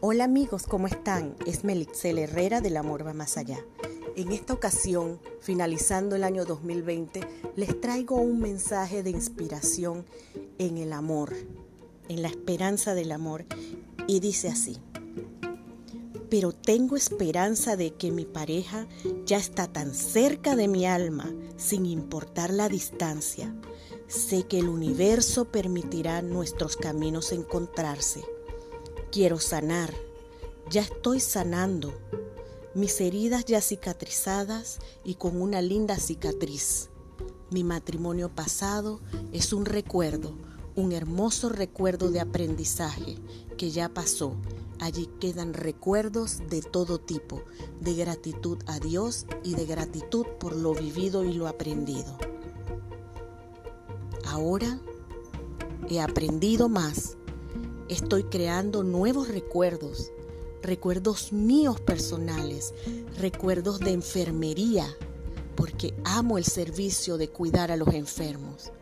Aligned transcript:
Hola 0.00 0.22
amigos, 0.22 0.62
¿cómo 0.68 0.86
están? 0.86 1.34
Es 1.44 1.64
Melixel 1.64 2.18
Herrera 2.18 2.60
del 2.60 2.76
Amor 2.76 3.04
va 3.04 3.14
más 3.14 3.36
allá. 3.36 3.58
En 4.14 4.30
esta 4.30 4.52
ocasión, 4.52 5.18
finalizando 5.40 6.14
el 6.14 6.22
año 6.22 6.44
2020, 6.44 7.20
les 7.56 7.80
traigo 7.80 8.14
un 8.14 8.38
mensaje 8.38 9.02
de 9.02 9.10
inspiración 9.10 10.06
en 10.58 10.78
el 10.78 10.92
amor, 10.92 11.34
en 12.08 12.22
la 12.22 12.28
esperanza 12.28 12.94
del 12.94 13.10
amor, 13.10 13.44
y 14.06 14.20
dice 14.20 14.48
así. 14.48 14.76
Pero 16.30 16.52
tengo 16.52 16.94
esperanza 16.94 17.74
de 17.74 17.94
que 17.94 18.12
mi 18.12 18.24
pareja 18.24 18.86
ya 19.26 19.38
está 19.38 19.66
tan 19.66 19.96
cerca 19.96 20.54
de 20.54 20.68
mi 20.68 20.86
alma, 20.86 21.28
sin 21.56 21.86
importar 21.86 22.52
la 22.52 22.68
distancia. 22.68 23.52
Sé 24.06 24.44
que 24.44 24.60
el 24.60 24.68
universo 24.68 25.46
permitirá 25.46 26.22
nuestros 26.22 26.76
caminos 26.76 27.32
encontrarse 27.32 28.22
Quiero 29.10 29.38
sanar. 29.38 29.94
Ya 30.70 30.82
estoy 30.82 31.20
sanando. 31.20 31.92
Mis 32.74 33.00
heridas 33.00 33.44
ya 33.46 33.60
cicatrizadas 33.60 34.78
y 35.02 35.14
con 35.14 35.40
una 35.40 35.62
linda 35.62 35.96
cicatriz. 35.96 36.90
Mi 37.50 37.64
matrimonio 37.64 38.28
pasado 38.28 39.00
es 39.32 39.52
un 39.52 39.64
recuerdo, 39.64 40.34
un 40.76 40.92
hermoso 40.92 41.48
recuerdo 41.48 42.10
de 42.10 42.20
aprendizaje 42.20 43.16
que 43.56 43.70
ya 43.70 43.88
pasó. 43.88 44.34
Allí 44.80 45.08
quedan 45.18 45.54
recuerdos 45.54 46.38
de 46.48 46.62
todo 46.62 47.00
tipo, 47.00 47.42
de 47.80 47.94
gratitud 47.94 48.58
a 48.66 48.78
Dios 48.78 49.26
y 49.42 49.54
de 49.54 49.66
gratitud 49.66 50.26
por 50.38 50.54
lo 50.54 50.74
vivido 50.74 51.24
y 51.24 51.32
lo 51.32 51.48
aprendido. 51.48 52.16
Ahora 54.26 54.78
he 55.88 56.00
aprendido 56.00 56.68
más 56.68 57.17
Estoy 57.88 58.24
creando 58.24 58.82
nuevos 58.84 59.28
recuerdos, 59.28 60.12
recuerdos 60.60 61.32
míos 61.32 61.80
personales, 61.80 62.74
recuerdos 63.16 63.80
de 63.80 63.92
enfermería, 63.92 64.94
porque 65.56 65.94
amo 66.04 66.36
el 66.36 66.44
servicio 66.44 67.16
de 67.16 67.30
cuidar 67.30 67.70
a 67.70 67.78
los 67.78 67.88
enfermos. 67.94 68.72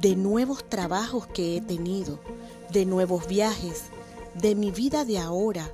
De 0.00 0.16
nuevos 0.16 0.68
trabajos 0.68 1.28
que 1.28 1.56
he 1.56 1.60
tenido, 1.60 2.18
de 2.72 2.84
nuevos 2.84 3.28
viajes, 3.28 3.84
de 4.34 4.56
mi 4.56 4.72
vida 4.72 5.04
de 5.04 5.18
ahora, 5.18 5.72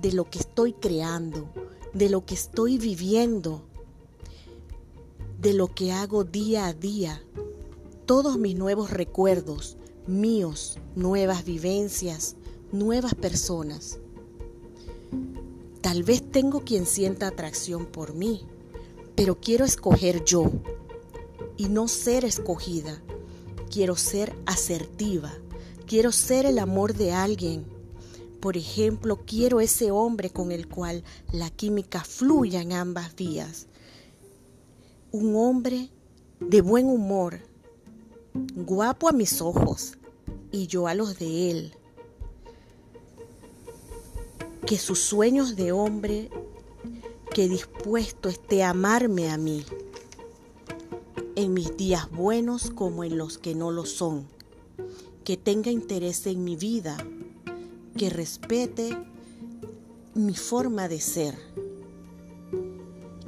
de 0.00 0.12
lo 0.12 0.30
que 0.30 0.38
estoy 0.38 0.72
creando, 0.72 1.50
de 1.92 2.08
lo 2.08 2.24
que 2.24 2.34
estoy 2.34 2.78
viviendo, 2.78 3.60
de 5.38 5.52
lo 5.52 5.68
que 5.68 5.92
hago 5.92 6.24
día 6.24 6.64
a 6.64 6.72
día. 6.72 7.22
Todos 8.06 8.38
mis 8.38 8.56
nuevos 8.56 8.90
recuerdos, 8.90 9.76
míos, 10.06 10.78
nuevas 10.94 11.44
vivencias, 11.44 12.36
nuevas 12.72 13.14
personas. 13.14 13.98
Tal 15.80 16.02
vez 16.02 16.22
tengo 16.30 16.60
quien 16.60 16.86
sienta 16.86 17.28
atracción 17.28 17.86
por 17.86 18.14
mí, 18.14 18.44
pero 19.14 19.40
quiero 19.40 19.64
escoger 19.64 20.24
yo 20.24 20.50
y 21.56 21.68
no 21.68 21.88
ser 21.88 22.24
escogida. 22.24 23.00
Quiero 23.70 23.96
ser 23.96 24.34
asertiva, 24.46 25.32
quiero 25.86 26.12
ser 26.12 26.46
el 26.46 26.58
amor 26.58 26.94
de 26.94 27.12
alguien. 27.12 27.66
Por 28.40 28.56
ejemplo, 28.56 29.20
quiero 29.26 29.60
ese 29.60 29.90
hombre 29.90 30.30
con 30.30 30.52
el 30.52 30.68
cual 30.68 31.02
la 31.32 31.50
química 31.50 32.04
fluya 32.04 32.60
en 32.60 32.72
ambas 32.72 33.16
vías. 33.16 33.66
Un 35.10 35.34
hombre 35.34 35.90
de 36.40 36.60
buen 36.60 36.86
humor, 36.86 37.40
guapo 38.54 39.08
a 39.08 39.12
mis 39.12 39.40
ojos 39.40 39.98
y 40.52 40.66
yo 40.66 40.86
a 40.86 40.94
los 40.94 41.18
de 41.18 41.50
él. 41.50 41.72
Que 44.66 44.78
sus 44.78 44.98
sueños 44.98 45.56
de 45.56 45.72
hombre, 45.72 46.30
que 47.34 47.48
dispuesto 47.48 48.28
esté 48.28 48.62
a 48.62 48.70
amarme 48.70 49.30
a 49.30 49.36
mí, 49.36 49.64
en 51.36 51.52
mis 51.52 51.76
días 51.76 52.10
buenos 52.10 52.70
como 52.70 53.04
en 53.04 53.18
los 53.18 53.38
que 53.38 53.54
no 53.54 53.70
lo 53.70 53.84
son, 53.84 54.26
que 55.22 55.36
tenga 55.36 55.70
interés 55.70 56.26
en 56.26 56.42
mi 56.42 56.56
vida, 56.56 56.96
que 57.96 58.10
respete 58.10 58.96
mi 60.14 60.34
forma 60.34 60.88
de 60.88 61.00
ser, 61.00 61.38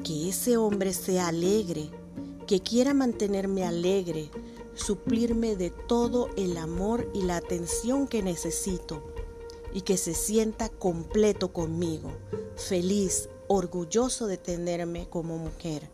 que 0.03 0.31
ese 0.31 0.57
hombre 0.57 0.95
sea 0.95 1.29
alegre, 1.29 1.91
que 2.47 2.61
quiera 2.61 2.95
mantenerme 2.95 3.65
alegre, 3.65 4.31
suplirme 4.79 5.57
de 5.57 5.71
todo 5.71 6.31
el 6.37 6.57
amor 6.57 7.11
y 7.13 7.23
la 7.23 7.37
atención 7.37 8.07
que 8.07 8.23
necesito 8.23 9.03
y 9.73 9.83
que 9.83 9.97
se 9.97 10.15
sienta 10.15 10.69
completo 10.69 11.53
conmigo, 11.53 12.11
feliz, 12.57 13.29
orgulloso 13.49 14.27
de 14.27 14.39
tenerme 14.39 15.09
como 15.09 15.37
mujer, 15.37 15.91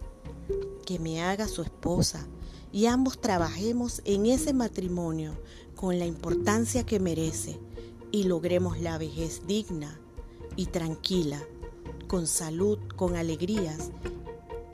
que 0.85 0.99
me 0.99 1.23
haga 1.23 1.49
su 1.49 1.63
esposa 1.63 2.27
y 2.73 2.87
ambos 2.87 3.21
trabajemos 3.21 4.03
en 4.05 4.27
ese 4.27 4.53
matrimonio 4.53 5.39
con 5.77 5.99
la 5.99 6.07
importancia 6.07 6.85
que 6.85 7.01
merece 7.01 7.59
y 8.13 8.25
logremos 8.25 8.79
la 8.81 8.99
vejez 8.99 9.47
digna 9.47 10.01
y 10.57 10.67
tranquila, 10.67 11.43
con 12.07 12.27
salud, 12.27 12.79
con 12.97 13.17
alegrías 13.17 13.91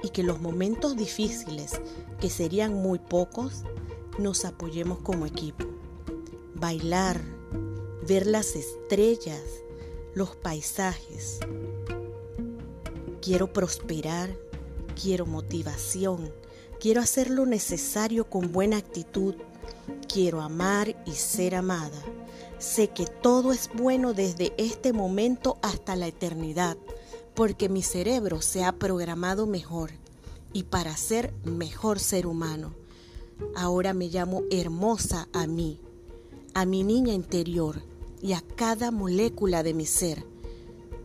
y 0.02 0.08
que 0.10 0.22
los 0.22 0.40
momentos 0.40 0.96
difíciles, 0.96 1.80
que 2.20 2.30
serían 2.30 2.74
muy 2.74 2.98
pocos, 2.98 3.64
nos 4.20 4.44
apoyemos 4.44 4.98
como 4.98 5.26
equipo. 5.26 5.64
Bailar, 6.54 7.20
ver 8.06 8.26
las 8.26 8.54
estrellas, 8.54 9.42
los 10.14 10.36
paisajes. 10.36 11.40
Quiero 13.20 13.52
prosperar, 13.52 14.30
quiero 15.00 15.26
motivación, 15.26 16.32
quiero 16.78 17.00
hacer 17.00 17.30
lo 17.30 17.46
necesario 17.46 18.28
con 18.28 18.52
buena 18.52 18.76
actitud, 18.76 19.34
quiero 20.12 20.40
amar 20.40 21.02
y 21.06 21.12
ser 21.12 21.54
amada. 21.54 22.02
Sé 22.58 22.88
que 22.88 23.06
todo 23.06 23.52
es 23.52 23.70
bueno 23.74 24.12
desde 24.12 24.52
este 24.58 24.92
momento 24.92 25.58
hasta 25.62 25.96
la 25.96 26.06
eternidad, 26.06 26.76
porque 27.34 27.68
mi 27.68 27.82
cerebro 27.82 28.42
se 28.42 28.64
ha 28.64 28.72
programado 28.72 29.46
mejor 29.46 29.90
y 30.52 30.64
para 30.64 30.96
ser 30.96 31.32
mejor 31.44 31.98
ser 31.98 32.26
humano. 32.26 32.74
Ahora 33.54 33.94
me 33.94 34.08
llamo 34.08 34.44
hermosa 34.50 35.28
a 35.32 35.46
mí, 35.46 35.80
a 36.54 36.64
mi 36.64 36.82
niña 36.82 37.12
interior 37.12 37.82
y 38.22 38.32
a 38.32 38.40
cada 38.40 38.90
molécula 38.90 39.62
de 39.62 39.74
mi 39.74 39.86
ser. 39.86 40.24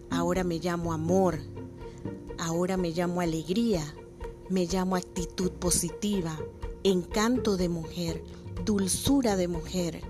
Ahora 0.09 0.43
me 0.43 0.59
llamo 0.59 0.93
amor, 0.93 1.39
ahora 2.37 2.77
me 2.77 2.91
llamo 2.91 3.21
alegría, 3.21 3.83
me 4.49 4.65
llamo 4.65 4.95
actitud 4.95 5.51
positiva, 5.51 6.37
encanto 6.83 7.57
de 7.57 7.69
mujer, 7.69 8.23
dulzura 8.63 9.35
de 9.35 9.47
mujer. 9.47 10.01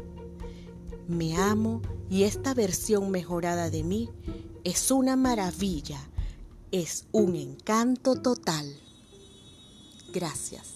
Me 1.07 1.37
amo 1.37 1.81
y 2.09 2.23
esta 2.23 2.53
versión 2.53 3.11
mejorada 3.11 3.69
de 3.69 3.83
mí 3.83 4.09
es 4.63 4.91
una 4.91 5.15
maravilla, 5.15 5.99
es 6.71 7.05
un 7.11 7.35
encanto 7.35 8.15
total. 8.15 8.75
Gracias. 10.11 10.74